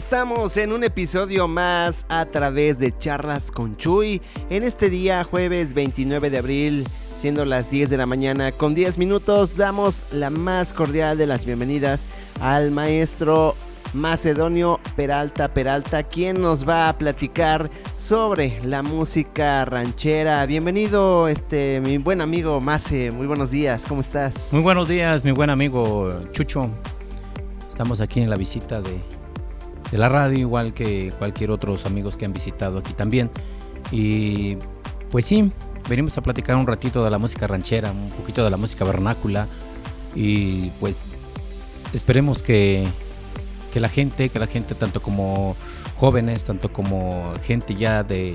[0.00, 4.22] Estamos en un episodio más a través de Charlas con Chuy.
[4.48, 6.88] En este día, jueves 29 de abril,
[7.18, 11.44] siendo las 10 de la mañana con 10 minutos, damos la más cordial de las
[11.44, 12.08] bienvenidas
[12.40, 13.56] al maestro
[13.92, 20.46] Macedonio Peralta Peralta, quien nos va a platicar sobre la música ranchera.
[20.46, 23.10] Bienvenido, este, mi buen amigo Mace.
[23.10, 24.48] Muy buenos días, ¿cómo estás?
[24.50, 26.70] Muy buenos días, mi buen amigo Chucho.
[27.70, 29.19] Estamos aquí en la visita de
[29.90, 33.30] de la radio, igual que cualquier otros amigos que han visitado aquí también.
[33.90, 34.56] Y
[35.10, 35.50] pues sí,
[35.88, 39.46] venimos a platicar un ratito de la música ranchera, un poquito de la música vernácula
[40.14, 41.04] y pues
[41.92, 42.86] esperemos que,
[43.72, 45.56] que la gente, que la gente tanto como
[45.96, 48.34] jóvenes, tanto como gente ya de,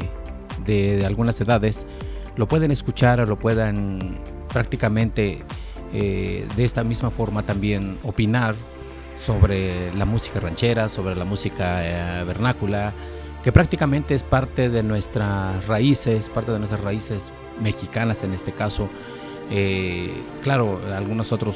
[0.65, 1.87] de, algunas edades,
[2.35, 4.19] lo pueden escuchar o lo puedan
[4.49, 5.43] prácticamente
[5.93, 8.55] eh, de esta misma forma también opinar
[9.25, 12.93] sobre la música ranchera, sobre la música eh, vernácula,
[13.43, 17.31] que prácticamente es parte de nuestras raíces, parte de nuestras raíces
[17.61, 18.87] mexicanas en este caso.
[19.51, 20.11] Eh,
[20.43, 21.55] claro, algunos otros,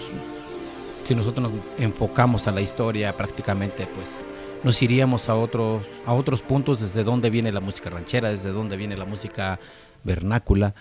[1.08, 4.26] si nosotros nos enfocamos a la historia, prácticamente pues
[4.64, 8.78] nos iríamos a otros, a otros puntos desde dónde viene la música ranchera, desde dónde
[8.78, 9.60] viene la música
[10.04, 10.74] vernácula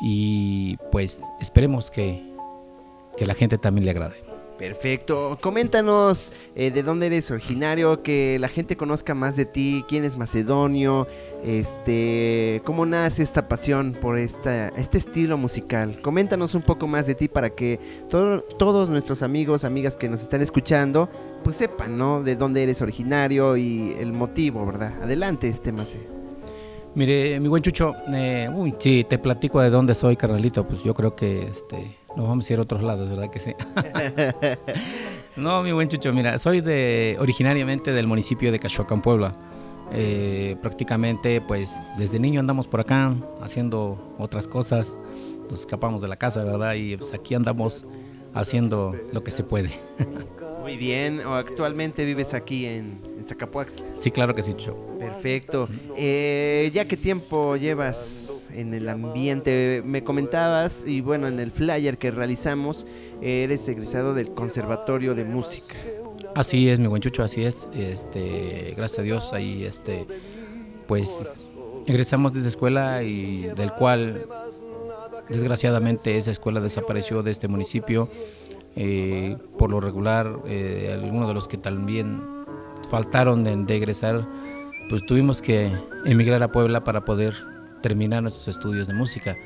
[0.00, 2.22] y pues esperemos que,
[3.16, 4.25] que la gente también le agrade.
[4.58, 5.38] Perfecto.
[5.40, 10.16] Coméntanos eh, de dónde eres originario, que la gente conozca más de ti, quién es
[10.16, 11.06] Macedonio,
[11.44, 16.00] este, cómo nace esta pasión por este estilo musical.
[16.00, 20.40] Coméntanos un poco más de ti para que todos nuestros amigos, amigas que nos están
[20.40, 21.10] escuchando,
[21.44, 22.22] pues sepan, ¿no?
[22.22, 24.94] De dónde eres originario y el motivo, ¿verdad?
[25.02, 26.15] Adelante, este Mace.
[26.96, 30.94] Mire, mi buen Chucho, eh, uy, si te platico de dónde soy, carnalito, pues yo
[30.94, 33.52] creo que este, nos vamos a ir a otros lados, ¿verdad que sí?
[35.36, 39.34] no, mi buen Chucho, mira, soy de originariamente del municipio de Cachoacán, Puebla.
[39.92, 44.96] Eh, prácticamente, pues desde niño andamos por acá haciendo otras cosas,
[45.50, 46.72] nos escapamos de la casa, ¿verdad?
[46.72, 47.84] Y pues aquí andamos
[48.32, 49.70] haciendo lo que se puede.
[50.62, 53.00] Muy bien, o actualmente vives aquí en,
[53.34, 54.76] en Sí, claro que sí, Chucho.
[54.98, 55.68] Perfecto.
[55.96, 59.82] Eh, ¿Ya qué tiempo llevas en el ambiente.
[59.84, 62.86] Me comentabas, y bueno, en el flyer que realizamos,
[63.20, 65.76] eres egresado del Conservatorio de Música.
[66.34, 67.68] Así es, mi buen Chucho, así es.
[67.72, 70.06] Este, gracias a Dios, ahí, este,
[70.86, 71.32] pues,
[71.86, 74.26] egresamos de esa escuela y del cual,
[75.28, 78.08] desgraciadamente, esa escuela desapareció de este municipio.
[78.78, 82.35] Eh, por lo regular, eh, algunos de los que también
[82.90, 84.26] faltaron de, de egresar,
[84.88, 85.72] pues tuvimos que
[86.04, 87.34] emigrar a Puebla para poder
[87.82, 89.36] terminar nuestros estudios de música.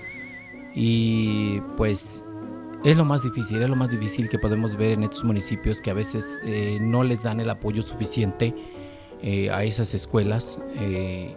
[0.74, 2.24] Y pues
[2.84, 5.90] es lo más difícil, es lo más difícil que podemos ver en estos municipios que
[5.90, 8.54] a veces eh, no les dan el apoyo suficiente
[9.22, 10.58] eh, a esas escuelas.
[10.76, 11.36] Eh,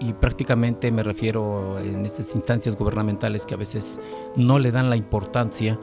[0.00, 4.00] y prácticamente me refiero en estas instancias gubernamentales que a veces
[4.34, 5.78] no le dan la importancia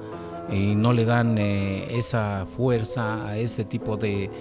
[0.50, 4.32] y no le dan esa fuerza a ese tipo de,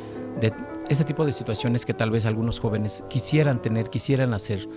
[0.41, 0.51] de,
[0.89, 4.69] ese tipo de situaciones que tal vez algunos jóvenes quisieran tener, quisieran hacer.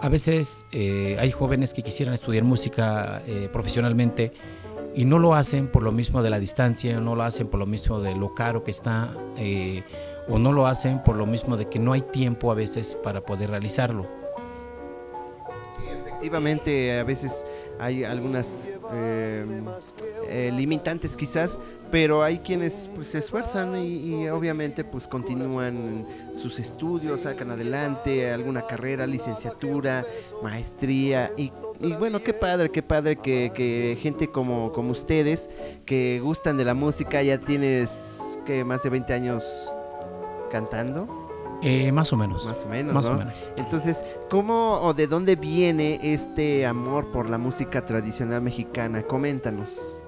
[0.00, 4.32] A veces eh, hay jóvenes que quisieran estudiar música eh, profesionalmente
[4.94, 7.66] y no lo hacen por lo mismo de la distancia, no lo hacen por lo
[7.66, 9.82] mismo de lo caro que está, eh,
[10.28, 13.22] o no lo hacen por lo mismo de que no hay tiempo a veces para
[13.22, 14.06] poder realizarlo.
[15.78, 17.46] Sí, efectivamente, a veces
[17.78, 18.74] hay algunas
[20.52, 21.58] limitantes quizás,
[21.90, 26.04] pero hay quienes pues se esfuerzan y, obviamente pues continúan
[26.34, 30.04] sus estudios, sacan adelante alguna carrera, licenciatura,
[30.42, 31.52] maestría y,
[31.98, 35.50] bueno, qué padre, qué padre que, gente como, como ustedes
[35.84, 39.72] que gustan de la música, ya tienes que más de 20 años
[40.50, 41.26] cantando.
[41.62, 42.44] Eh, más o menos.
[42.44, 42.94] Más o menos.
[42.94, 43.50] Más o menos.
[43.56, 49.02] Entonces, ¿cómo o de dónde viene este amor por la música tradicional mexicana?
[49.02, 50.02] Coméntanos.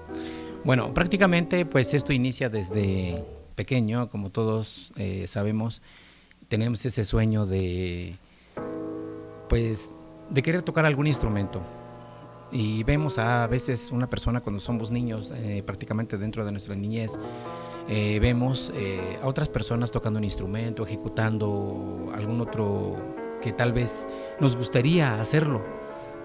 [0.65, 3.25] Bueno, prácticamente pues esto inicia desde
[3.55, 5.83] pequeño, como todos eh, sabemos,
[6.49, 8.17] tenemos ese sueño de
[9.49, 9.91] pues
[10.31, 11.63] de querer tocar algún instrumento.
[12.51, 17.19] Y vemos a veces una persona cuando somos niños, eh, prácticamente dentro de nuestra niñez,
[17.89, 18.73] eh, vemos
[19.23, 22.97] a otras personas tocando un instrumento, ejecutando algún otro
[23.41, 24.09] que tal vez
[24.41, 25.78] nos gustaría hacerlo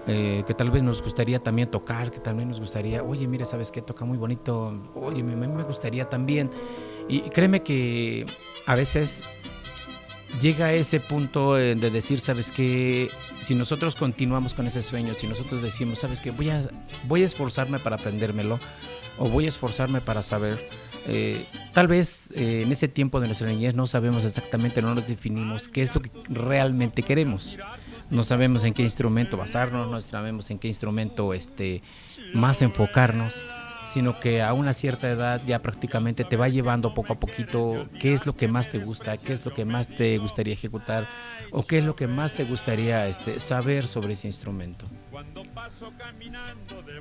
[0.06, 3.70] eh, que tal vez nos gustaría también tocar, que también nos gustaría, oye, mire, ¿sabes
[3.70, 3.82] qué?
[3.82, 6.50] Toca muy bonito, oye, a mí me gustaría también.
[7.08, 8.26] Y créeme que
[8.66, 9.24] a veces
[10.40, 13.08] llega ese punto de decir, ¿sabes qué?
[13.42, 16.30] Si nosotros continuamos con ese sueño, si nosotros decimos, ¿sabes qué?
[16.30, 16.68] Voy a,
[17.06, 18.58] voy a esforzarme para aprendérmelo,
[19.18, 20.58] o voy a esforzarme para saber,
[21.06, 25.06] Eh, tal vez eh, en ese tiempo de nuestra niñez no sabemos exactamente, no nos
[25.06, 27.58] definimos qué es lo que realmente queremos.
[28.10, 31.82] No sabemos en qué instrumento basarnos, no sabemos en qué instrumento este,
[32.34, 33.34] más enfocarnos
[33.84, 38.14] sino que a una cierta edad ya prácticamente te va llevando poco a poquito qué
[38.14, 41.06] es lo que más te gusta, qué es lo que más te gustaría ejecutar
[41.50, 44.86] o qué es lo que más te gustaría este, saber sobre ese instrumento.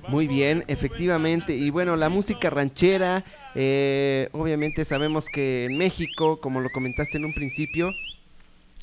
[0.07, 1.55] Muy bien, efectivamente.
[1.55, 3.23] Y bueno, la música ranchera,
[3.55, 7.91] eh, obviamente sabemos que en México, como lo comentaste en un principio,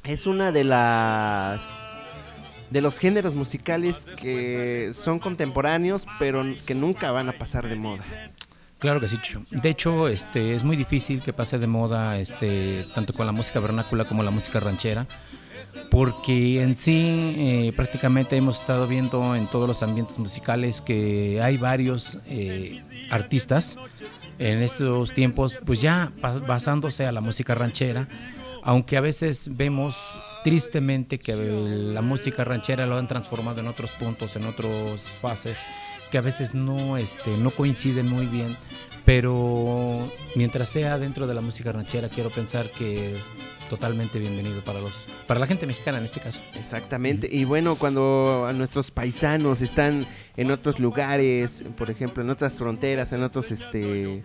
[0.04, 1.99] es una de las
[2.70, 8.04] de los géneros musicales que son contemporáneos, pero que nunca van a pasar de moda.
[8.80, 9.18] Claro que sí,
[9.50, 13.60] De hecho, este, es muy difícil que pase de moda este, tanto con la música
[13.60, 15.06] vernácula como la música ranchera,
[15.90, 21.58] porque en sí eh, prácticamente hemos estado viendo en todos los ambientes musicales que hay
[21.58, 22.80] varios eh,
[23.10, 23.76] artistas
[24.38, 26.10] en estos tiempos, pues ya
[26.46, 28.08] basándose a la música ranchera,
[28.62, 29.96] aunque a veces vemos
[30.44, 35.58] tristemente que la música ranchera lo han transformado en otros puntos, en otras fases
[36.10, 38.56] que a veces no, este, no coinciden muy bien,
[39.04, 43.16] pero mientras sea dentro de la música ranchera, quiero pensar que
[43.68, 44.92] totalmente bienvenido para los
[45.28, 46.42] para la gente mexicana en este caso.
[46.58, 47.28] Exactamente.
[47.30, 50.04] Y bueno, cuando nuestros paisanos están
[50.36, 54.24] en otros lugares, por ejemplo, en otras fronteras, en otros este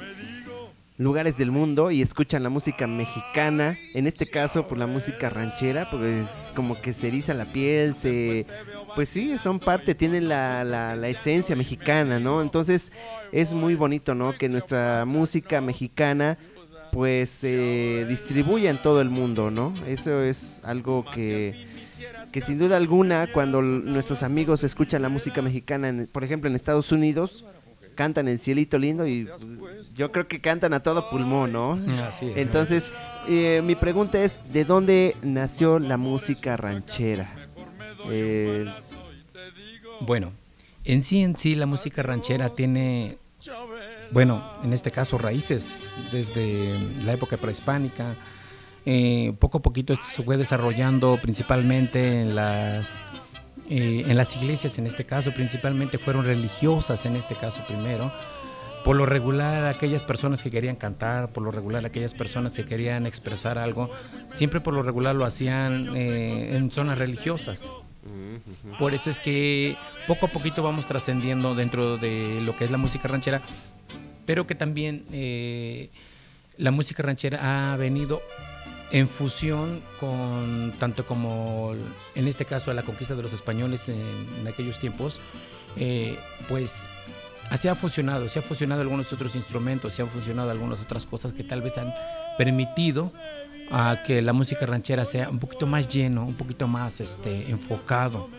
[0.97, 5.30] lugares del mundo y escuchan la música mexicana, en este caso por pues, la música
[5.30, 8.45] ranchera, pues como que se eriza la piel, se
[8.95, 12.42] pues sí, son parte, tienen la, la, la, esencia mexicana, ¿no?
[12.42, 12.94] Entonces
[13.33, 14.33] es muy bonito, ¿no?
[14.33, 16.38] Que nuestra música mexicana
[16.94, 19.74] pues se distribuya en todo el mundo, ¿no?
[19.86, 21.68] Eso es algo que,
[22.31, 26.94] que sin duda alguna cuando nuestros amigos escuchan la música mexicana, por ejemplo en Estados
[26.94, 27.44] Unidos,
[27.95, 29.27] cantan el cielito lindo y
[29.59, 31.80] pues, yo creo que cantan a todo pulmón, ¿no?
[32.36, 32.92] Entonces,
[33.27, 37.33] eh, mi pregunta es, ¿de dónde nació la música ranchera?
[38.09, 38.65] Eh,
[40.01, 40.31] bueno,
[40.83, 43.18] en sí, en sí, la música ranchera tiene,
[44.12, 48.15] bueno, en este caso raíces desde la época prehispánica.
[48.86, 53.01] Eh, poco a poquito esto se fue desarrollando principalmente en las
[53.69, 58.12] eh, en las iglesias en este caso principalmente fueron religiosas en este caso primero.
[58.83, 63.07] Por lo regular aquellas personas que querían cantar, por lo regular aquellas personas que querían
[63.07, 63.89] expresar algo,
[64.29, 67.67] siempre por lo regular lo hacían eh, en zonas religiosas.
[68.77, 69.75] Por eso es que
[70.06, 73.41] poco a poquito vamos trascendiendo dentro de lo que es la música ranchera,
[74.27, 75.89] pero que también eh,
[76.57, 78.21] la música ranchera ha venido
[78.91, 81.73] en fusión con tanto como
[82.13, 85.19] en este caso a la conquista de los españoles en, aquellos tiempos,
[85.75, 86.17] eh,
[86.47, 86.87] pues
[87.49, 91.33] así ha funcionado, se ha funcionado algunos otros instrumentos, se han funcionado algunas otras cosas
[91.33, 91.93] que tal vez han
[92.37, 93.11] permitido
[93.71, 98.29] a que la música ranchera sea un poquito más lleno, un poquito más este, enfocado.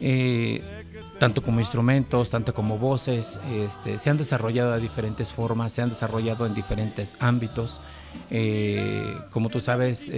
[0.00, 0.79] Eh,
[1.20, 5.90] tanto como instrumentos, tanto como voces, este, se han desarrollado de diferentes formas, se han
[5.90, 7.82] desarrollado en diferentes ámbitos.
[8.30, 10.10] Eh, como tú sabes,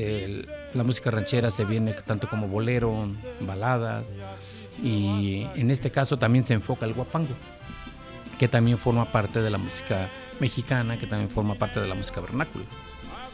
[0.73, 3.05] la música ranchera se viene tanto como bolero,
[3.41, 4.05] balada,
[4.83, 7.35] y en este caso también se enfoca el guapango,
[8.39, 12.21] que también forma parte de la música mexicana, que también forma parte de la música
[12.21, 12.65] vernácula.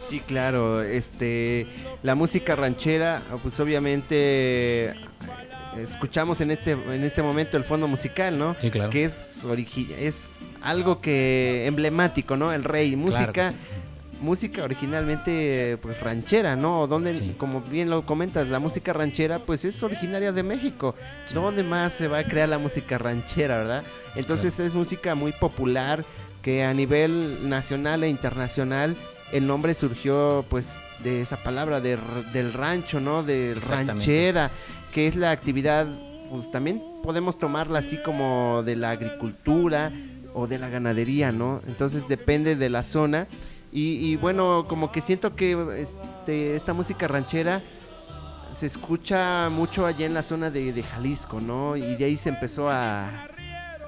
[0.09, 1.66] Sí, claro, este,
[2.02, 4.95] la música ranchera, pues obviamente
[5.76, 8.56] escuchamos en este en este momento el fondo musical, ¿no?
[8.60, 8.90] Sí, claro.
[8.90, 9.42] Que es
[9.98, 10.32] es
[10.62, 12.52] algo que emblemático, ¿no?
[12.52, 13.54] El rey, música
[14.20, 16.87] música originalmente pues ranchera, ¿no?
[16.87, 20.94] Donde como bien lo comentas, la música ranchera pues es originaria de México.
[21.32, 23.82] ¿Dónde más se va a crear la música ranchera, verdad?
[24.14, 26.04] Entonces es música muy popular
[26.42, 28.96] que a nivel nacional e internacional
[29.32, 31.99] el nombre surgió pues de esa palabra de,
[32.32, 33.23] del rancho, ¿no?
[33.23, 34.50] De ranchera
[34.92, 35.87] que es la actividad,
[36.30, 39.92] pues también podemos tomarla así como de la agricultura
[40.35, 41.61] o de la ganadería, ¿no?
[41.66, 43.26] Entonces depende de la zona.
[43.70, 47.62] Y, bueno, como que siento que este, esta música ranchera
[48.52, 51.76] se escucha mucho allá en la zona de, Jalisco, ¿no?
[51.76, 53.28] Y de ahí se empezó a,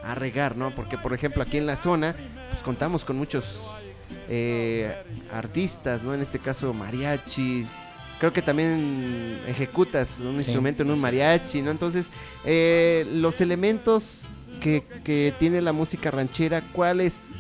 [0.05, 0.75] a, regar, ¿no?
[0.75, 2.15] Porque, por ejemplo, aquí en la zona,
[2.51, 3.59] pues contamos con muchos
[4.29, 4.95] eh,
[5.33, 6.15] artistas, ¿no?
[6.15, 7.69] En este caso, mariachis,
[8.19, 11.71] creo que también ejecutas un instrumento en un mariachi, ¿no?
[11.71, 12.13] Entonces,
[12.45, 17.31] eh, los elementos que, que, tiene la música ranchera, ¿cuáles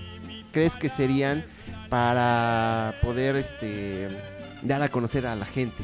[0.53, 1.45] crees que serían
[1.89, 4.09] para poder este
[4.62, 5.83] dar a conocer a la gente?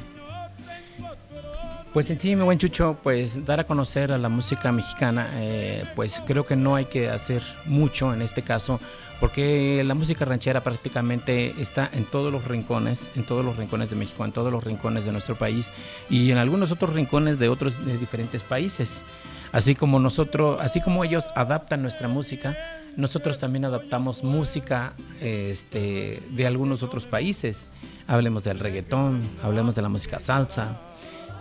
[1.97, 5.85] Pues en sí, mi buen Chucho, pues dar a conocer a la música mexicana, eh,
[5.95, 8.81] pues creo que no hay que hacer mucho en este caso,
[9.21, 13.97] porque la música ranchera prácticamente está en todos los rincones, en todos los rincones de
[13.97, 15.73] México, en todos los rincones de nuestro país
[16.11, 19.05] y en algunos otros rincones de otros de diferentes países.
[19.53, 22.57] Así como nosotros, así como ellos adaptan nuestra música,
[22.97, 27.71] nosotros también adaptamos música este, de algunos otros países.
[28.07, 30.81] Hablemos del reggaetón, hablemos de la música salsa,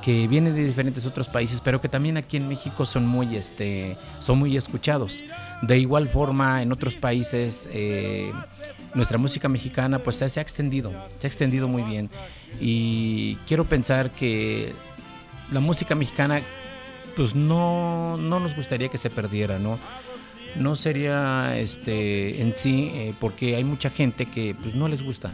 [0.06, 3.98] que vienen de diferentes otros países, pero que también aquí en México son muy, este,
[4.20, 5.24] son muy escuchados.
[5.64, 8.32] De igual forma, en otros países, eh,
[8.94, 12.12] nuestra música mexicana pues se ha extendido, se ha extendido muy bien.
[12.62, 14.74] Y quiero pensar que
[15.52, 16.40] la música mexicana
[17.16, 19.80] pues no, no nos gustaría que se perdiera, ¿no?
[20.56, 25.32] No sería este, en sí, eh, porque hay mucha gente que pues no les gusta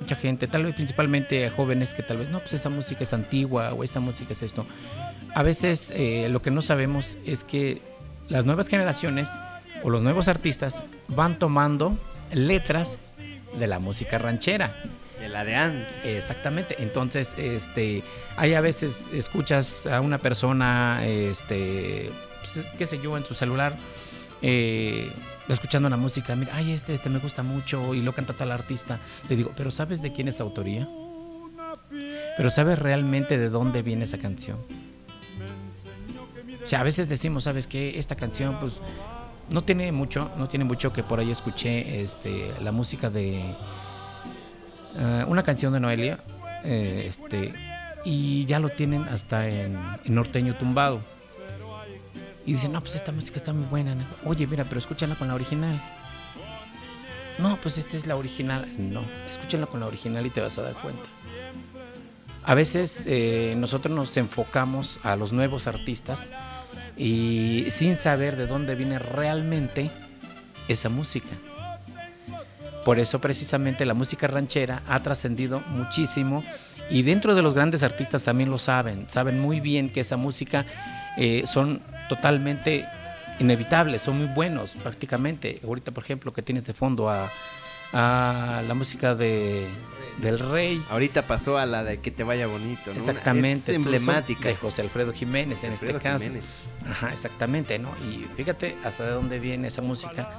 [0.00, 3.72] mucha gente, tal vez principalmente jóvenes que tal vez, no, pues esa música es antigua
[3.72, 4.66] o esta música es esto.
[5.34, 7.82] A veces eh, lo que no sabemos es que
[8.28, 9.30] las nuevas generaciones
[9.82, 11.96] o los nuevos artistas van tomando
[12.32, 12.98] letras
[13.58, 14.74] de la música ranchera.
[15.20, 16.04] De la de antes.
[16.04, 16.76] Exactamente.
[16.78, 18.02] Entonces, este,
[18.36, 22.10] hay a veces escuchas a una persona, este,
[22.40, 23.74] pues, qué sé yo, en su celular,
[24.42, 25.10] eh,
[25.48, 28.98] escuchando la música, mira, ay, este, este me gusta mucho y lo canta tal artista.
[29.28, 30.88] Le digo, pero ¿sabes de quién es la autoría?
[32.36, 34.58] Pero ¿sabes realmente de dónde viene esa canción?
[36.62, 37.98] O sea, a veces decimos, ¿sabes qué?
[37.98, 38.80] Esta canción, pues,
[39.48, 43.38] no tiene mucho, no tiene mucho que por ahí escuché este, la música de
[44.96, 46.18] eh, una canción de Noelia,
[46.64, 47.54] eh, este,
[48.04, 51.00] y ya lo tienen hasta en norteño tumbado
[52.46, 53.96] y dicen, no, pues esta música está muy buena.
[54.24, 55.80] Oye, mira, pero escúchala con la original.
[57.38, 58.72] No, pues esta es la original.
[58.78, 61.02] No, escúchala con la original y te vas a dar cuenta.
[62.44, 66.32] A veces eh, nosotros nos enfocamos a los nuevos artistas
[66.96, 69.90] y sin saber de dónde viene realmente
[70.68, 71.36] esa música.
[72.84, 76.44] Por eso precisamente la música ranchera ha trascendido muchísimo
[76.88, 80.64] y dentro de los grandes artistas también lo saben, saben muy bien que esa música
[81.18, 82.86] eh, son totalmente
[83.38, 85.60] inevitables, son muy buenos prácticamente.
[85.64, 87.30] Ahorita, por ejemplo, que tienes de fondo a,
[87.92, 89.66] la música de,
[90.18, 90.82] del Rey.
[90.90, 92.98] Ahorita pasó a la de Que te vaya bonito, ¿no?
[92.98, 93.70] Exactamente.
[93.72, 94.48] Es emblemática.
[94.48, 96.30] De José Alfredo Jiménez en este caso.
[96.88, 97.90] Ajá, exactamente, ¿no?
[98.08, 100.30] Y fíjate hasta de dónde viene esa música.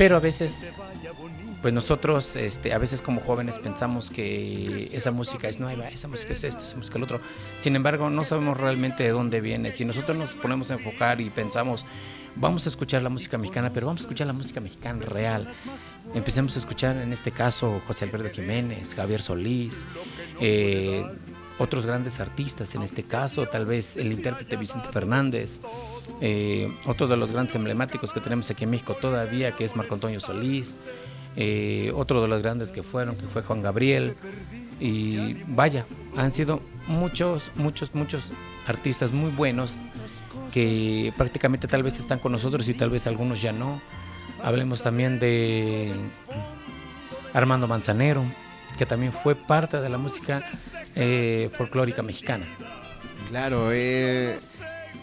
[0.00, 0.72] Pero a veces
[1.60, 6.32] pues nosotros este, a veces como jóvenes pensamos que esa música es nueva, esa música
[6.32, 7.20] es esto, esa música es lo otro.
[7.58, 9.72] Sin embargo, no sabemos realmente de dónde viene.
[9.72, 11.84] Si nosotros nos ponemos a enfocar y pensamos,
[12.34, 15.52] vamos a escuchar la música mexicana, pero vamos a escuchar la música mexicana real.
[16.14, 19.84] Empecemos a escuchar en este caso José Alberto Jiménez, Javier Solís,
[20.40, 21.04] eh,
[21.58, 25.60] otros grandes artistas en este caso, tal vez el intérprete Vicente Fernández,
[26.20, 29.94] eh, otro de los grandes emblemáticos que tenemos aquí en México todavía, que es Marco
[29.94, 30.78] Antonio Solís.
[31.36, 34.14] Eh, otro de los grandes que fueron, que fue Juan Gabriel.
[34.80, 35.86] Y vaya,
[36.16, 38.32] han sido muchos, muchos, muchos
[38.66, 39.76] artistas muy buenos
[40.52, 43.80] que prácticamente tal vez están con nosotros y tal vez algunos ya no.
[44.42, 45.92] Hablemos también de
[47.32, 48.24] Armando Manzanero,
[48.78, 50.42] que también fue parte de la música
[50.94, 52.46] eh, folclórica mexicana.
[53.28, 54.40] Claro, eh,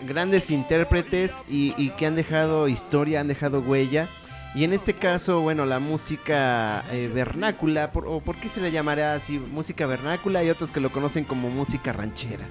[0.05, 4.07] grandes intérpretes y, que han dejado historia, han dejado huella
[4.55, 9.13] y en este caso, bueno, la música eh, vernácula, o por qué se le llamará
[9.13, 12.45] así música vernácula y otros que lo conocen como música ranchera.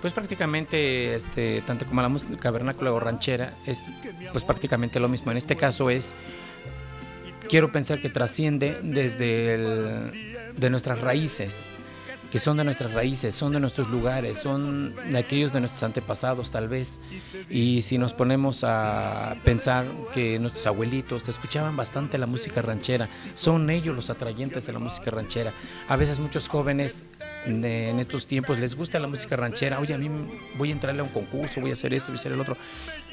[0.00, 3.84] Pues prácticamente, este, tanto como la música vernácula o ranchera, es
[4.32, 5.30] pues prácticamente lo mismo.
[5.30, 6.14] En este caso es,
[7.48, 11.68] quiero pensar que trasciende desde el, de nuestras raíces
[12.30, 16.50] que son de nuestras raíces, son de nuestros lugares, son de aquellos de nuestros antepasados
[16.50, 17.00] tal vez.
[17.48, 23.70] Y si nos ponemos a pensar que nuestros abuelitos escuchaban bastante la música ranchera, son
[23.70, 25.52] ellos los atrayentes de la música ranchera.
[25.88, 27.06] A veces muchos jóvenes
[27.46, 27.64] en
[27.98, 30.10] estos tiempos les gusta la música ranchera, oye, a mí
[30.56, 32.56] voy a entrarle a un concurso, voy a hacer esto, voy a hacer el otro.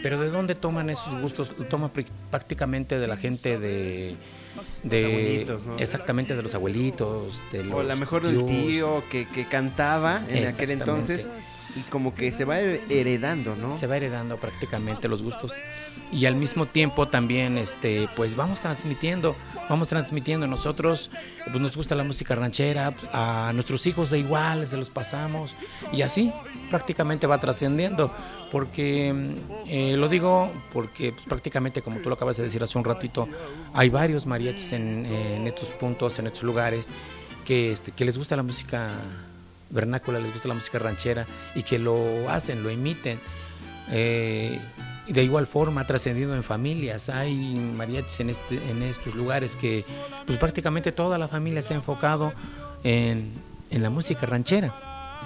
[0.02, 1.54] Pero ¿de dónde toman esos gustos?
[1.70, 1.92] Toman
[2.30, 4.16] prácticamente de la gente de
[4.84, 5.46] de
[5.80, 10.24] exactamente de los abuelitos de los o a lo mejor del tío que, que cantaba
[10.30, 11.30] en aquel entonces
[11.76, 13.74] y como que se va heredando, ¿no?
[13.74, 15.54] Se va heredando prácticamente los gustos
[16.12, 19.36] y al mismo tiempo también este pues vamos transmitiendo,
[19.70, 21.12] vamos transmitiendo nosotros,
[21.46, 25.56] pues nos gusta la música ranchera, pues, a nuestros hijos de igual se los pasamos
[25.92, 26.32] y así
[26.70, 28.12] prácticamente va trascendiendo
[28.52, 29.14] porque
[29.68, 33.28] eh, lo digo porque pues, prácticamente como tú lo acabas de decir hace un ratito
[33.74, 36.90] hay varios mariachis en, en estos puntos, en estos lugares
[37.44, 38.90] que, este, que les gusta la música
[39.70, 43.20] vernácula, les gusta la música ranchera y que lo hacen, lo imiten.
[43.92, 44.60] Eh,
[45.08, 47.10] y de igual forma ha trascendido en familias.
[47.10, 49.86] Hay mariachis en, este, en estos lugares que
[50.26, 52.34] pues prácticamente toda la familia se ha enfocado
[52.84, 53.32] en,
[53.70, 54.74] en la música ranchera.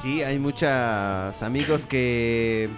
[0.02, 0.70] Sí, hay muchos
[1.42, 2.70] amigos que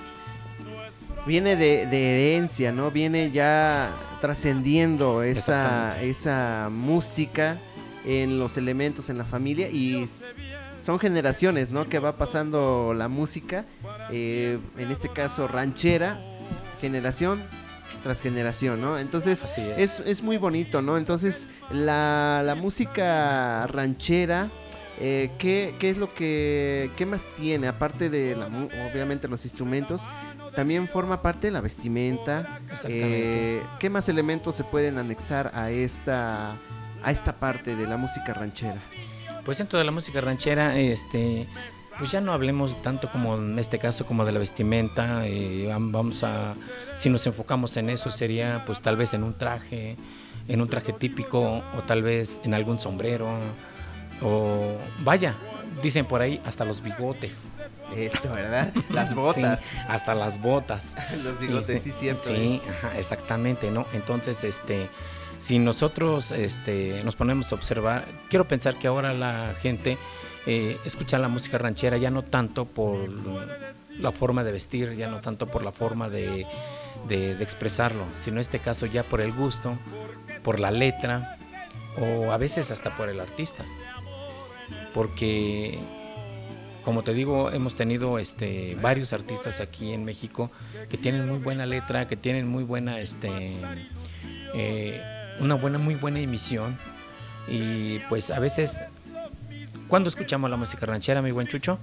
[1.26, 2.92] viene de, herencia, ¿no?
[2.92, 3.92] Viene ya
[4.22, 7.60] trascendiendo esa, esa música
[8.06, 10.06] en los elementos en la familia y
[10.82, 11.88] son generaciones, ¿no?
[11.88, 13.66] Que va pasando la música,
[14.12, 16.20] eh, en este caso ranchera,
[16.80, 17.42] generación
[18.02, 18.98] tras generación, ¿no?
[18.98, 20.00] Entonces es.
[20.00, 20.98] Es, muy bonito, ¿no?
[20.98, 24.50] Entonces la, la música ranchera,
[25.00, 27.68] eh, ¿qué, ¿qué, es lo que, qué más tiene?
[27.68, 30.02] Aparte de, la, obviamente, los instrumentos,
[30.56, 32.60] también forma parte de la vestimenta.
[32.88, 36.58] Eh, ¿Qué más elementos se pueden anexar a esta,
[37.04, 38.82] a esta parte de la música ranchera?
[39.46, 41.48] Pues dentro de la música ranchera, este,
[41.98, 45.28] pues ya no hablemos tanto como en este caso como de la vestimenta.
[45.28, 46.54] Eh, vamos a,
[46.96, 49.98] si nos enfocamos en eso, sería pues tal vez en un traje,
[50.48, 53.28] en un traje típico o tal vez en algún sombrero
[54.22, 55.36] o vaya,
[55.82, 57.48] dicen por ahí hasta los bigotes.
[57.96, 58.72] Eso, ¿verdad?
[58.90, 59.64] Las botas.
[59.88, 60.96] hasta las botas.
[61.24, 62.26] los bigotes, sí, cierto.
[62.26, 62.62] Sí, ¿eh?
[62.98, 63.86] exactamente, ¿no?
[63.94, 64.88] Entonces, este,
[65.42, 69.98] si nosotros este, nos ponemos a observar, quiero pensar que ahora la gente
[70.46, 73.10] eh, escucha la música ranchera ya no tanto por
[73.98, 76.46] la forma de vestir, ya no tanto por la forma de,
[77.10, 79.80] expresarlo, sino en este caso ya por el gusto,
[80.44, 81.38] por la letra
[82.00, 83.66] o a veces hasta por el artista.
[84.94, 85.80] Porque
[86.86, 90.52] como te digo, hemos tenido este, varios artistas aquí en México
[90.88, 93.58] que tienen muy buena letra, que tienen muy buena este,
[94.54, 95.02] eh,
[95.40, 96.78] una buena, muy buena emisión.
[97.48, 98.84] Y pues a veces,
[99.88, 101.80] cuando escuchamos la música ranchera, mi buen Chucho,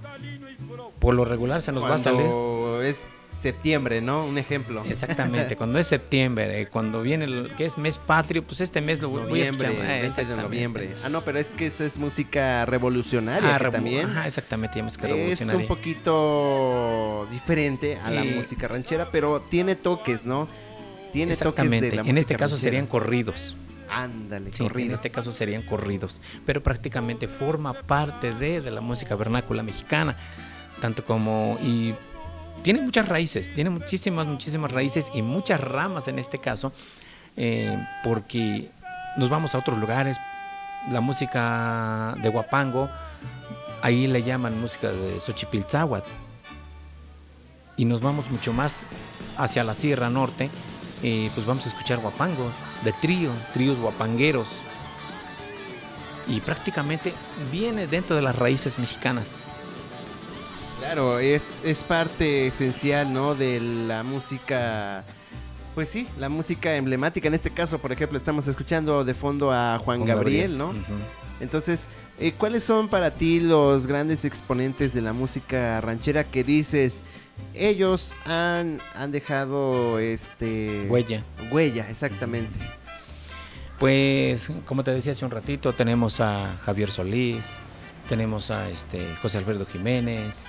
[0.99, 2.27] por lo regular se nos va a salir.
[2.83, 2.97] Es
[3.41, 4.25] septiembre, ¿no?
[4.25, 4.83] Un ejemplo.
[4.87, 9.09] Exactamente, cuando es septiembre, cuando viene el que es mes patrio, pues este mes lo
[9.09, 9.71] voy a escuchar.
[9.81, 10.95] Ah, de noviembre.
[11.03, 14.09] Ah, no, pero es que eso es música revolucionaria ah, también.
[14.09, 15.57] Ajá, exactamente, música revolucionaria.
[15.57, 20.47] Es un poquito diferente a la música ranchera, pero tiene toques, ¿no?
[21.11, 21.99] Tiene Exactamente.
[21.99, 23.55] en este caso serían corridos.
[23.89, 29.15] Ándale, sí, En este caso serían corridos, pero prácticamente forma parte de, de la música
[29.15, 30.15] vernácula mexicana,
[30.79, 31.95] tanto como y
[32.61, 36.71] tiene muchas raíces, tiene muchísimas, muchísimas raíces y muchas ramas en este caso,
[37.37, 38.69] eh, porque
[39.17, 40.17] nos vamos a otros lugares,
[40.91, 42.89] la música de Huapango,
[43.81, 46.09] ahí le llaman música de Xochipilzáhuatl,
[47.77, 48.85] y nos vamos mucho más
[49.37, 50.49] hacia la Sierra Norte,
[51.03, 52.51] eh, pues vamos a escuchar guapangos,
[52.83, 54.47] de trío, tríos guapangueros.
[56.27, 57.13] Y prácticamente
[57.51, 59.39] viene dentro de las raíces mexicanas.
[60.79, 63.35] Claro, es, es parte esencial, ¿no?
[63.35, 65.03] De la música,
[65.75, 67.27] pues sí, la música emblemática.
[67.27, 70.73] En este caso, por ejemplo, estamos escuchando de fondo a Juan, Gabriel, ¿no?
[71.39, 77.03] Entonces, eh, ¿cuáles son para ti los grandes exponentes de la música ranchera que dices,
[77.53, 81.23] ellos han, han dejado este huella.
[81.51, 82.59] Huella, exactamente.
[83.79, 87.59] Pues, como te decía hace un ratito, tenemos a Javier Solís,
[88.09, 90.47] tenemos a este José Alfredo Jiménez,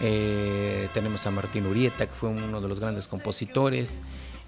[0.00, 4.02] eh, tenemos a Martín Urieta, que fue uno de los grandes compositores,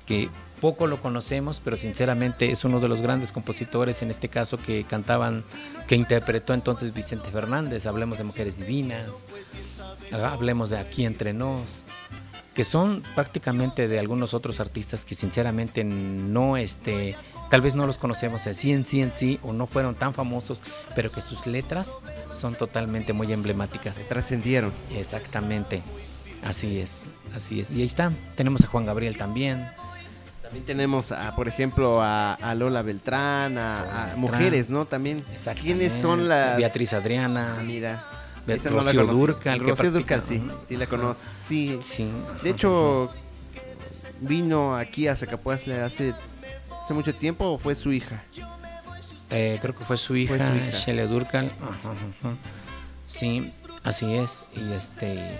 [0.06, 0.28] que
[0.60, 4.84] poco lo conocemos, pero sinceramente es uno de los grandes compositores, en este caso, que
[4.84, 5.44] cantaban,
[5.86, 9.26] que interpretó entonces Vicente Fernández, hablemos de Mujeres Divinas,
[10.12, 11.66] hablemos de Aquí Entre Nos,
[12.54, 17.14] que son prácticamente de algunos otros artistas que sinceramente no, este,
[17.50, 20.62] tal vez no los conocemos así en sí en sí o no fueron tan famosos,
[20.94, 21.90] pero que sus letras
[22.32, 24.00] son totalmente muy emblemáticas.
[24.08, 24.72] Trascendieron.
[24.94, 25.82] Exactamente,
[26.42, 27.72] así es, así es.
[27.72, 29.66] Y ahí está, tenemos a Juan Gabriel también.
[30.56, 34.86] También tenemos, a, por ejemplo, a, Lola Beltrán, a, mujeres, ¿no?
[34.86, 35.22] También.
[35.60, 36.56] ¿Quiénes son las...?
[36.56, 37.58] Beatriz Adriana.
[37.62, 38.02] Mira.
[38.46, 39.60] Rocío Durcal.
[39.60, 41.78] Rocío Durcal, sí, sí la conocí.
[41.82, 42.08] Sí.
[42.42, 43.10] De hecho,
[44.20, 46.14] vino aquí a Zacapuazle hace,
[46.82, 48.22] hace mucho tiempo o fue su hija.
[49.28, 51.50] Eh, creo que fue su hija, Shelley Durcal.
[53.04, 54.46] Sí, así es.
[54.54, 55.38] Y este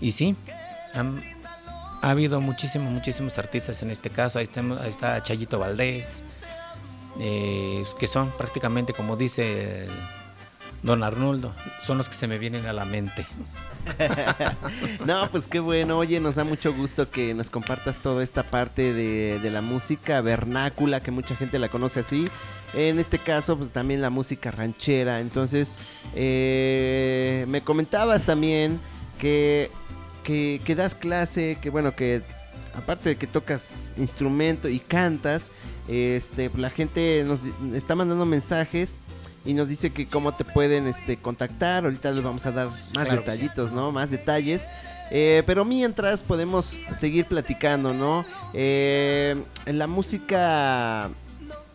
[0.00, 0.34] y sí,
[2.04, 4.38] ha habido muchísimos, muchísimos artistas en este caso.
[4.38, 6.22] Ahí, ahí está Chayito Valdés,
[7.18, 9.86] eh, que son prácticamente, como dice
[10.82, 13.26] Don Arnoldo, son los que se me vienen a la mente.
[15.06, 15.96] no, pues qué bueno.
[15.96, 20.20] Oye, nos da mucho gusto que nos compartas toda esta parte de, de, la música
[20.20, 22.26] vernácula, que mucha gente la conoce así.
[22.74, 25.20] En este caso, pues también la música ranchera.
[25.20, 25.78] Entonces,
[26.14, 28.78] eh, me comentabas también
[29.18, 29.70] que,
[30.24, 32.22] que, que das clase, que bueno, que
[32.74, 35.52] aparte de que tocas instrumento y cantas,
[35.88, 38.98] este, la gente nos está mandando mensajes
[39.44, 41.84] y nos dice que cómo te pueden este, contactar.
[41.84, 43.92] Ahorita les vamos a dar más detallitos, ¿no?
[43.92, 44.68] Más detalles.
[45.10, 48.24] Eh, pero mientras podemos seguir platicando, ¿no?
[48.54, 51.10] Eh, la música,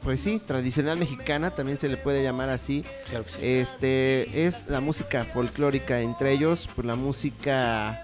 [0.02, 2.84] pues sí, tradicional mexicana, también se le puede llamar así.
[3.08, 3.40] Claro que sí.
[3.42, 8.04] Este, es la música folclórica, entre ellos, pues la música,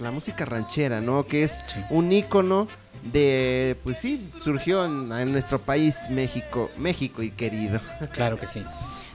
[0.00, 1.24] la música ranchera, ¿no?
[1.24, 2.68] Que es un ícono
[3.02, 7.80] de, pues sí, surgió en, en, nuestro país, México, México y querido.
[8.12, 8.62] Claro que sí.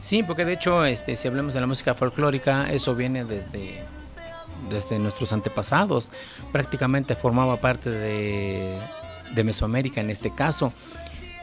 [0.01, 3.83] Sí, porque de hecho, este, si hablamos de la música folclórica, eso viene desde,
[4.69, 6.09] desde nuestros antepasados.
[6.51, 8.79] Prácticamente formaba parte de,
[9.43, 10.73] Mesoamérica en este caso,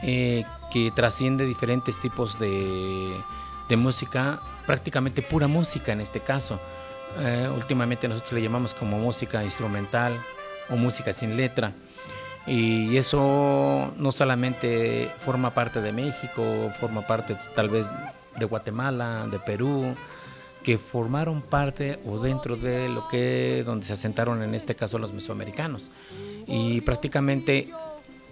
[0.03, 3.15] eh, que trasciende diferentes tipos de,
[3.77, 6.59] música, prácticamente pura música en este caso.
[7.17, 10.19] Eh, últimamente nosotros le llamamos como música instrumental
[10.69, 11.73] o música sin letra.
[12.47, 17.85] Y eso no solamente forma parte de México, forma parte tal vez
[18.37, 19.95] de Guatemala, de Perú,
[20.63, 25.13] que formaron parte o dentro de lo que donde se asentaron en este caso los
[25.13, 25.89] mesoamericanos.
[26.47, 27.71] Y prácticamente,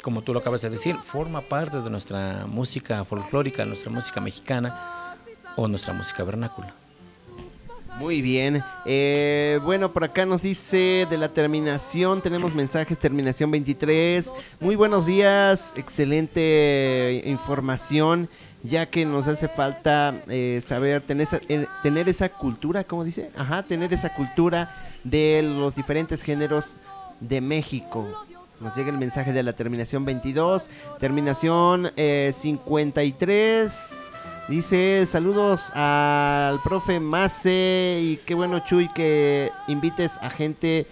[0.02, 5.16] como tú lo acabas de decir, forma parte de nuestra música folclórica, nuestra música mexicana
[5.56, 6.74] o nuestra música vernácula.
[7.98, 8.64] Muy bien.
[8.86, 14.34] Eh, bueno, por acá nos dice de la terminación, tenemos mensajes, terminación 23.
[14.60, 18.30] Muy buenos días, excelente información
[18.62, 23.32] ya que nos hace falta eh, saber, tener esa, eh, tener esa cultura, ¿cómo dice?
[23.36, 26.78] Ajá, tener esa cultura de los diferentes géneros
[27.20, 28.06] de México.
[28.60, 34.12] Nos llega el mensaje de la terminación 22, terminación 53.
[34.48, 40.88] Eh, dice, saludos al profe Mase y qué bueno Chuy que invites a gente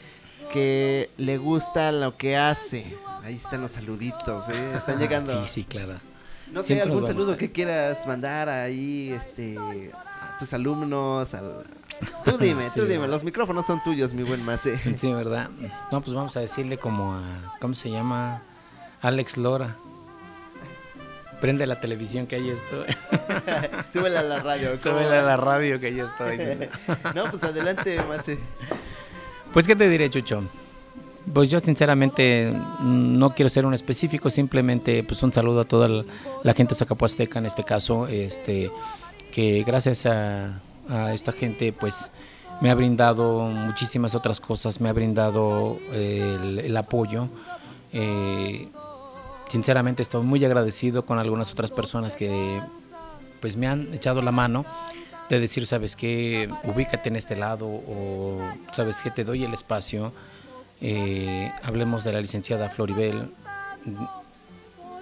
[0.51, 2.95] que le gusta lo que hace.
[3.23, 5.31] Ahí están los saluditos, están llegando.
[5.45, 5.95] Sí, sí, claro.
[6.51, 11.35] No sé, algún saludo que quieras mandar ahí este, a tus alumnos.
[12.25, 14.77] Tú dime, tú dime, los micrófonos son tuyos, mi buen Mase.
[14.97, 15.49] Sí, ¿verdad?
[15.91, 18.41] No, pues vamos a decirle como a, ¿cómo se llama?
[19.01, 19.77] Alex Lora.
[21.41, 22.85] Prende la televisión que ahí estoy.
[23.93, 24.77] Súbela a la radio.
[24.77, 26.37] Súbela a la radio que ahí estoy.
[27.15, 28.37] no, pues adelante, Mase.
[29.53, 30.43] Pues, ¿qué te diré, Chucho?
[31.33, 36.03] Pues yo sinceramente no quiero ser un específico, simplemente pues un saludo a toda
[36.43, 38.69] la, gente zacapuasteca en este caso, este
[39.31, 40.61] que gracias a,
[41.11, 42.11] esta gente pues
[42.61, 47.27] me ha brindado muchísimas otras cosas, me ha brindado el, apoyo.
[47.91, 48.69] Eh,
[49.49, 52.61] sinceramente estoy muy agradecido con algunas otras personas que
[53.41, 54.65] pues me han echado la mano
[55.29, 58.39] de decir, sabes qué, ubícate en este lado o
[58.73, 60.13] sabes qué, te doy el espacio
[60.81, 63.31] eh, hablemos de la licenciada Floribel,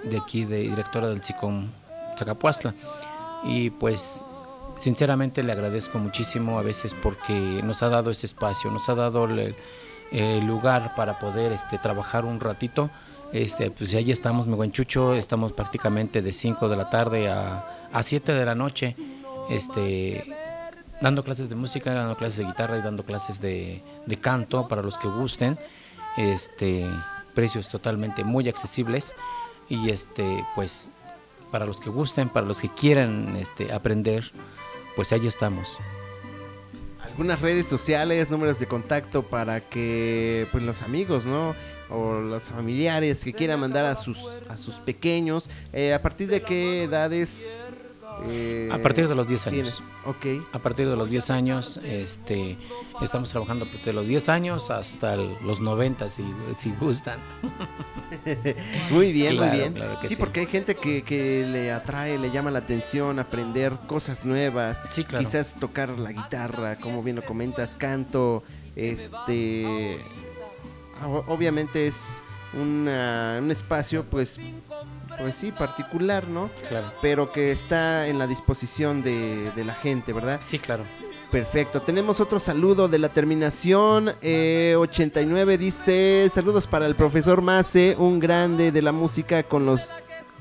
[0.03, 1.69] de aquí, de directora del SICOM
[2.17, 2.73] Zacapuastla.
[3.43, 4.23] Y pues
[4.77, 9.25] sinceramente le agradezco muchísimo a veces porque nos ha dado ese espacio, nos ha dado
[9.25, 9.55] el,
[10.45, 12.89] lugar para poder este, trabajar un ratito.
[13.33, 17.89] Este, pues ahí estamos, mi buen Chucho, estamos prácticamente de 5 de la tarde a,
[17.91, 18.95] a 7 de la noche,
[19.49, 20.23] este,
[21.01, 24.83] dando clases de música, dando clases de guitarra y dando clases de, de canto para
[24.83, 25.57] los que gusten.
[26.15, 26.87] Este,
[27.33, 29.15] precios totalmente muy accesibles
[29.67, 30.91] y este, pues
[31.51, 34.31] para los que gusten, para los que quieran este, aprender,
[34.95, 35.77] pues ahí estamos.
[37.01, 41.55] Algunas redes sociales, números de contacto para que pues los amigos, ¿no?
[41.89, 44.17] O los familiares que quieran mandar a sus
[44.49, 47.71] a sus pequeños, eh, a partir de qué edades
[48.25, 49.83] eh, a partir de los 10 años.
[50.05, 50.25] Ok.
[50.51, 52.57] A partir de los 10 años, este,
[53.01, 56.23] estamos trabajando de los 10 años hasta los 90, si,
[56.57, 57.19] si gustan.
[58.91, 59.75] muy bien, muy bien.
[60.05, 64.81] sí, porque hay gente que, que, le atrae, le llama la atención aprender cosas nuevas.
[64.91, 65.23] Sí, claro.
[65.23, 68.43] Quizás tocar la guitarra, como bien lo comentas, canto.
[68.75, 69.99] Este.
[71.03, 72.87] Obviamente es un
[73.49, 74.39] espacio, pues
[75.17, 76.49] pues sí, particular, ¿no?
[76.67, 76.91] Claro.
[77.01, 80.41] Pero que está en la disposición de, la gente, ¿verdad?
[80.45, 80.83] Sí, claro.
[81.31, 81.81] Perfecto.
[81.81, 85.53] Tenemos otro saludo de la terminación 89.
[85.53, 89.89] Eh, dice, saludos para el profesor Mace, un grande de la música con los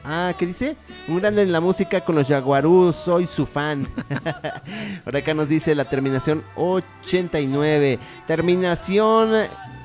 [0.04, 0.76] Ah, ¿qué dice?
[1.06, 3.86] Un grande en la música con los Jaguarú, soy su fan.
[5.04, 8.00] Por acá nos dice la terminación 89.
[8.26, 9.32] Terminación,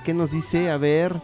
[0.07, 0.71] ¿qué nos dice?
[0.71, 1.19] A ver.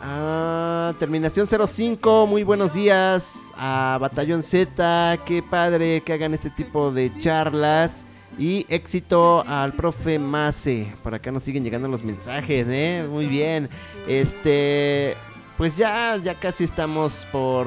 [0.00, 6.90] Ah, terminación 05, muy buenos días a Batallón Z, qué padre que hagan este tipo
[6.90, 8.06] de charlas.
[8.38, 10.94] Y éxito al profe Mase.
[11.02, 13.06] Por acá nos siguen llegando los mensajes, ¿eh?
[13.06, 13.68] Muy bien.
[14.08, 15.14] Este,
[15.58, 17.66] pues ya, ya casi estamos por,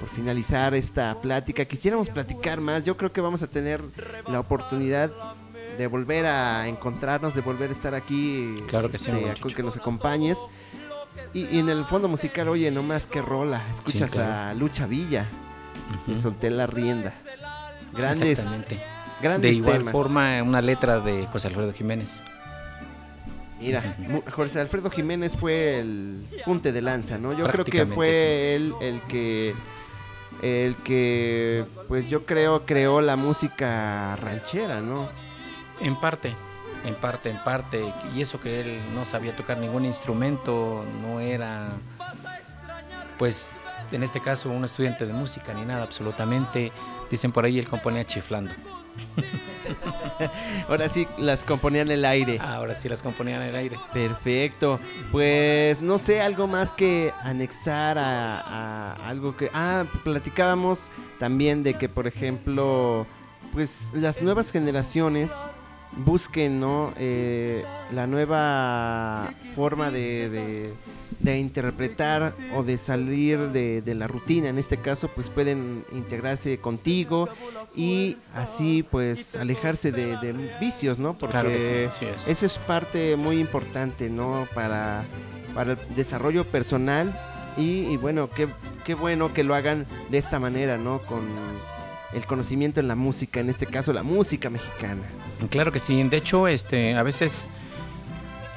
[0.00, 1.64] por finalizar esta plática.
[1.64, 2.84] Quisiéramos platicar más.
[2.84, 3.82] Yo creo que vamos a tener
[4.26, 5.10] la oportunidad
[5.78, 8.62] de volver a encontrarnos, de volver a estar aquí.
[8.66, 10.50] Claro que sí, este, que nos acompañes.
[11.32, 13.62] Y, en el fondo musical, oye, no más que rola.
[13.70, 15.26] Escuchas a Lucha Villa.
[16.06, 17.14] Y solté la rienda.
[17.92, 18.82] Grandes.
[19.22, 22.22] Grandes de igual forma, una letra de José Alfredo Jiménez.
[23.60, 23.96] Mira,
[24.30, 27.32] José Alfredo Jiménez fue el punte de lanza, ¿no?
[27.32, 29.54] Yo creo que fue él el que
[30.42, 35.08] el que pues yo creo creó la música ranchera, ¿no?
[35.80, 36.34] En parte,
[36.84, 41.72] en parte, en parte, y eso que él no sabía tocar ningún instrumento, no era
[43.18, 43.58] pues
[43.92, 46.72] en este caso un estudiante de música ni nada, absolutamente.
[47.10, 48.52] Dicen por ahí él componía chiflando.
[50.68, 52.38] Ahora sí las componían en el aire.
[52.38, 53.78] Ahora sí las componían en el aire.
[53.92, 54.78] Perfecto.
[55.10, 59.50] Pues no sé, algo más que anexar a, algo que...
[59.54, 63.06] Ah, platicábamos también de que, por ejemplo,
[63.52, 65.32] pues las nuevas generaciones
[65.98, 66.92] busquen, ¿no?
[66.98, 70.72] Eh, la nueva forma de
[71.20, 74.48] de interpretar o de salir de, la rutina.
[74.48, 77.28] En este caso, pues pueden integrarse contigo
[77.74, 81.16] y así pues alejarse de, vicios, ¿no?
[81.16, 82.02] Porque es.
[82.28, 84.46] esa es parte muy importante, ¿no?
[84.54, 85.04] Para,
[85.54, 87.18] para el desarrollo personal
[87.56, 88.46] y, bueno, qué,
[88.84, 91.00] qué bueno que lo hagan de esta manera, ¿no?
[91.00, 91.22] Con
[92.12, 95.02] el conocimiento en la música, en este caso la música mexicana.
[95.50, 97.48] Claro que sí, de hecho, este, a veces,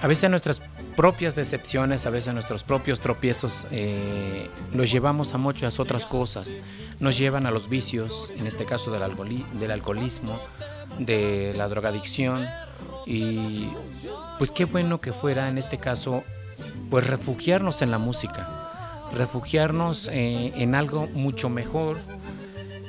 [0.02, 0.62] a veces nuestras
[0.96, 6.58] propias decepciones, a veces nuestros propios tropiezos, eh, los llevamos a muchas otras cosas.
[7.00, 9.02] Nos llevan a los vicios, en este caso del,
[9.60, 10.40] del alcoholismo,
[11.00, 12.48] de la drogadicción.
[13.06, 13.70] Y
[14.38, 16.24] pues qué bueno que fuera en este caso,
[16.90, 21.98] pues refugiarnos en la música, refugiarnos eh, en algo mucho mejor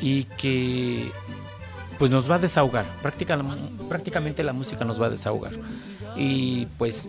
[0.03, 1.11] y que
[1.99, 2.85] pues nos va a desahogar.
[3.89, 5.53] prácticamente la música nos va a desahogar.
[6.17, 7.09] Y pues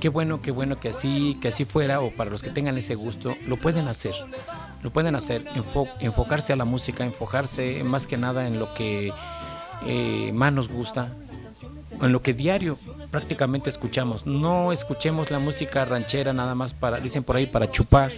[0.00, 2.94] qué bueno, qué bueno que así, que así fuera, o para los que tengan ese
[2.94, 4.14] gusto, lo pueden hacer.
[4.82, 5.44] Lo pueden hacer,
[5.98, 9.12] enfocarse a la música, enfocarse más que nada en lo que
[9.84, 11.08] eh, más nos gusta,
[12.00, 12.78] en lo que diario
[13.10, 14.24] prácticamente escuchamos.
[14.24, 18.12] No escuchemos la música ranchera nada más para, dicen por ahí, para chupar,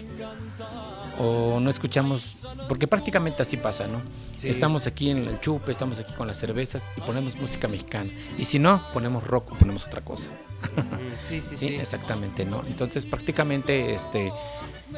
[1.20, 4.00] o no escuchamos porque prácticamente así pasa, ¿no?
[4.42, 8.11] Estamos aquí en el chupe, estamos aquí con las cervezas y ponemos música mexicana.
[8.38, 10.30] Y si no, ponemos rock o ponemos otra cosa.
[11.28, 12.62] Sí, sí, sí, exactamente, ¿no?
[12.66, 14.33] Entonces prácticamente, este,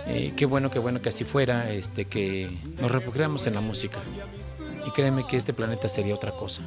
[0.07, 4.01] eh, qué bueno, qué bueno que así fuera, este, que nos refugiamos en la música.
[4.87, 6.63] Y créeme que este planeta sería otra cosa.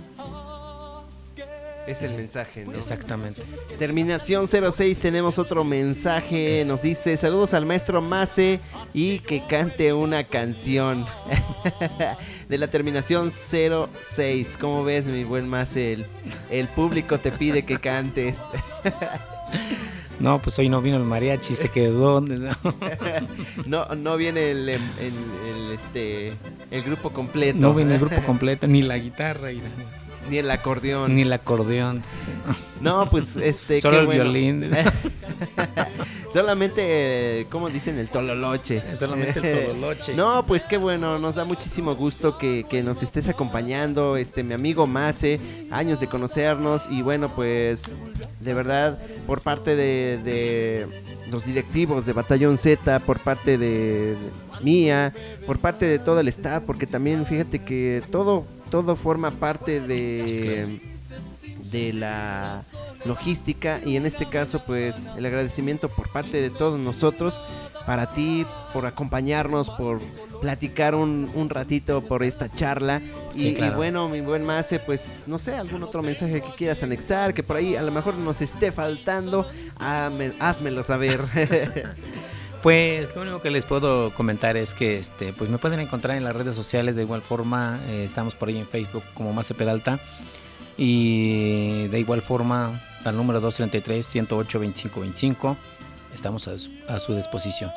[1.88, 2.74] Es el mensaje, ¿no?
[2.74, 3.44] Exactamente.
[3.78, 6.64] Terminación 06, tenemos otro mensaje.
[6.66, 8.60] Nos dice: Saludos al maestro Mase
[8.94, 11.06] y que cante una canción.
[12.50, 14.58] de la terminación 06.
[14.60, 15.94] ¿Cómo ves, mi buen Mase?
[15.94, 16.06] El,
[16.50, 18.40] el público te pide que cantes.
[20.20, 22.22] No, pues hoy no vino el mariachi, se quedó.
[23.66, 24.82] no, no viene el, el,
[25.74, 26.34] este,
[26.72, 27.60] el grupo completo.
[27.60, 29.52] No viene el grupo completo, ni la guitarra.
[29.52, 29.62] Y
[30.30, 31.16] ni el acordeón.
[31.16, 32.02] Ni el acordeón.
[32.82, 33.10] no.
[33.10, 33.82] pues este.
[33.82, 34.72] Solo el violín.
[36.34, 38.84] Solamente, como dicen, el tololoche.
[38.96, 40.14] Solamente el tololoche.
[40.14, 44.86] no, pues qué bueno, nos da muchísimo gusto que, nos estés acompañando, este, mi amigo
[44.86, 45.40] Mase,
[45.72, 47.84] años de conocernos y bueno, pues
[48.46, 50.88] de verdad, por parte de,
[51.32, 54.16] los directivos de Batallón Z, por parte de
[54.62, 55.14] mía,
[55.46, 60.80] por parte de todo el staff, porque también fíjate que todo, todo forma parte de,
[61.72, 62.64] de la
[63.06, 67.42] logística y en este caso pues el agradecimiento por parte de todos nosotros
[67.86, 70.00] para ti por acompañarnos por
[70.42, 73.02] platicar un, un ratito por esta charla.
[73.34, 77.44] Y, bueno mi buen Mace pues no sé algún otro mensaje que quieras anexar que
[77.44, 79.46] por ahí a lo mejor nos esté faltando
[80.40, 81.22] házmelo saber.
[82.66, 86.24] Pues lo único que les puedo comentar es que este, pues me pueden encontrar en
[86.24, 90.00] las redes sociales de igual forma, eh, estamos por ahí en Facebook como Mace Peralta
[90.76, 95.58] y de igual forma al número 233 108 2525
[96.14, 97.72] estamos a su, a su disposición.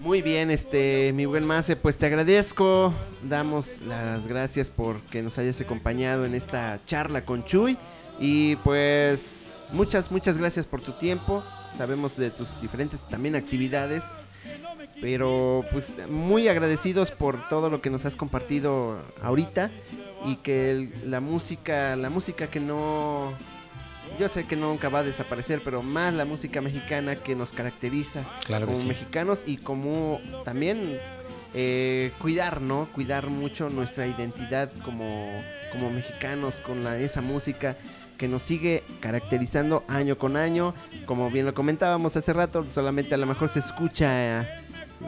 [0.00, 5.38] Muy bien, este, mi buen Mase, pues te agradezco, damos las gracias por que nos
[5.38, 7.76] hayas acompañado en esta charla con Chuy.
[8.18, 11.42] Y pues muchas, muchas gracias por tu tiempo,
[11.76, 14.26] sabemos de tus diferentes también actividades,
[15.02, 19.70] pero pues muy agradecidos por todo lo que nos has compartido ahorita
[20.24, 23.32] y que la música, la música que no
[24.18, 28.26] yo sé que nunca va a desaparecer, pero más la música mexicana que nos caracteriza
[28.46, 30.98] como mexicanos y como también
[31.54, 32.88] eh, cuidar, ¿no?
[32.92, 37.76] Cuidar mucho nuestra identidad como, como mexicanos con la, esa música
[38.18, 40.74] que nos sigue caracterizando año con año.
[41.06, 44.59] Como bien lo comentábamos hace rato, solamente a lo mejor se escucha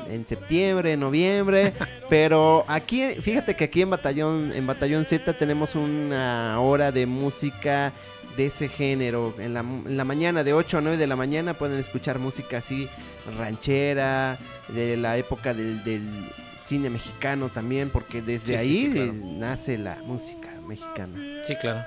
[0.08, 1.72] en septiembre, noviembre,
[2.08, 7.92] pero aquí, fíjate que aquí en Batallón, en Batallón Z tenemos una hora de música
[8.36, 9.34] de ese género.
[9.38, 12.88] En la, mañana, de 8 a 9 de la mañana, pueden escuchar música así
[13.38, 15.80] ranchera, de la época del,
[16.64, 21.42] cine mexicano también, porque desde ahí nace la música mexicana.
[21.44, 21.84] Sí, claro,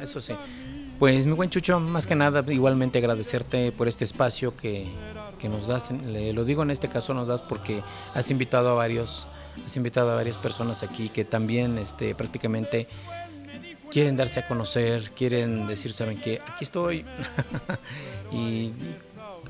[0.00, 0.34] eso sí.
[0.98, 4.86] Pues mi buen Chucho, más que nada igualmente agradecerte por este espacio que,
[5.44, 7.82] que nos das, le, lo digo en este caso nos das porque
[8.14, 9.26] has invitado a varios,
[9.62, 12.88] has invitado a varias personas aquí que también este, prácticamente
[13.90, 17.04] quieren darse a conocer, quieren decir, saben que aquí estoy.
[18.32, 18.72] y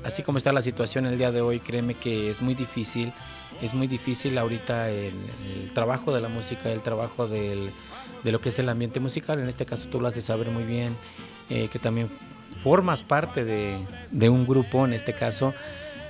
[0.03, 3.13] así como está la situación el día de hoy, créeme que es muy difícil,
[3.61, 5.13] es muy difícil ahorita el,
[5.73, 7.71] trabajo de la música, el trabajo de
[8.21, 9.39] lo que es el ambiente musical.
[9.39, 10.97] En este caso tú lo de saber muy bien,
[11.49, 12.09] eh, que también
[12.65, 15.53] formas parte de, un grupo, en este caso,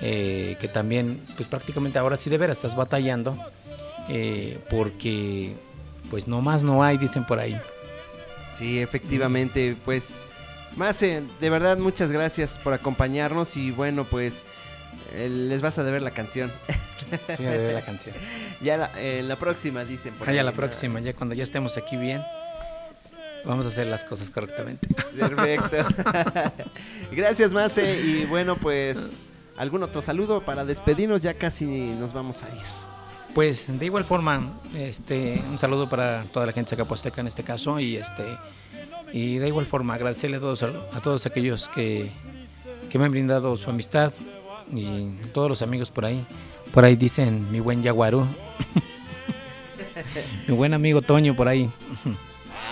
[0.02, 3.38] eh, que también, pues prácticamente ahora sí de veras estás batallando,
[4.10, 5.56] eh, porque
[6.10, 7.60] pues no más no hay, dicen por ahí.
[8.58, 10.28] Sí, efectivamente, pues
[10.76, 14.46] más de verdad muchas gracias por acompañarnos y bueno, pues
[15.14, 16.52] eh, les vas a deber la canción.
[17.38, 18.16] Sí, a deber la canción.
[18.62, 20.14] ya la, eh, la próxima, dicen.
[20.14, 22.22] Por ah, ya la próxima, ya cuando ya estemos aquí bien,
[23.46, 24.88] vamos a hacer las cosas correctamente.
[25.18, 25.78] Perfecto.
[27.12, 28.00] gracias, Mase.
[28.02, 29.25] Y bueno, pues
[29.58, 32.62] algún otro saludo para despedirnos, ya casi nos vamos a ir.
[33.34, 37.80] Pues de igual forma, este, un saludo para toda la gente Zacaposteca en este caso
[37.80, 38.38] y este
[39.12, 42.12] y de igual forma agradecerle a todos a todos aquellos que,
[42.94, 44.14] me han brindado su amistad
[44.74, 46.26] y todos los amigos por ahí.
[46.74, 48.26] Por ahí dicen mi buen Yaguarú.
[50.48, 51.70] mi buen amigo Toño por ahí.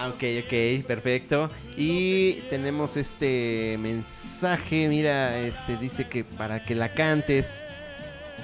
[0.04, 1.50] Ah, ok, ok, perfecto.
[1.78, 7.64] Y tenemos este mensaje, mira, este dice que para que la cantes,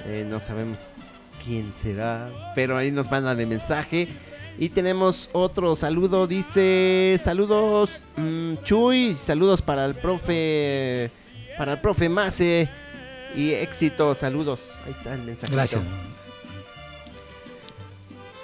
[0.06, 1.12] eh, no sabemos
[1.44, 4.08] quién será, pero ahí nos manda de mensaje.
[4.58, 11.10] Y tenemos otro saludo, dice saludos mm, Chuy, saludos para el profe,
[11.56, 12.68] para el profe Mase
[13.34, 14.72] y éxito, saludos.
[14.84, 15.52] Ahí está el mensaje.
[15.52, 15.82] Gracias.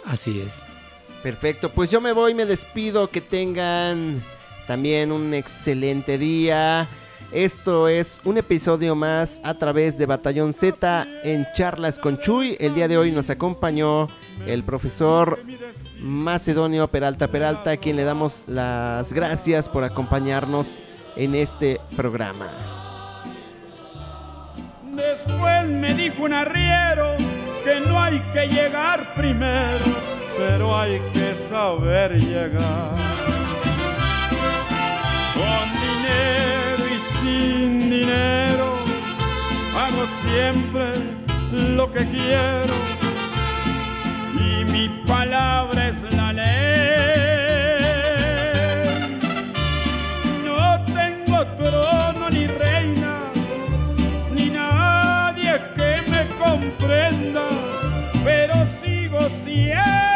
[0.07, 0.65] Así es.
[1.23, 4.23] Perfecto, pues yo me voy, me despido, que tengan
[4.67, 6.89] también un excelente día.
[7.33, 12.57] Esto es un episodio más a través de Batallón Z en Charlas con Chuy.
[12.61, 14.09] El día de hoy nos acompañó
[14.47, 15.41] el profesor
[15.99, 20.81] Macedonio Peralta Peralta, a quien le damos las gracias por acompañarnos
[21.17, 22.49] en este programa.
[24.85, 27.17] Después me dijo un arriero
[27.65, 29.85] que no hay que llegar primero,
[30.37, 32.95] pero hay que saber llegar.
[35.35, 38.75] Con dinero y sin dinero,
[39.77, 40.87] hago siempre
[41.53, 42.75] lo que quiero
[44.39, 46.47] y mi palabra es la ley.
[50.45, 53.31] No tengo trono ni reina,
[54.33, 57.49] ni nadie que me comprenda,
[58.25, 60.16] pero sigo siendo.